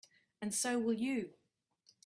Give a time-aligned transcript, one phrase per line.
[0.41, 1.31] And so will you.